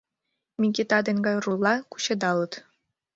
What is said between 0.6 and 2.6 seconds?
Микита ден Гайрулла кучедалыт.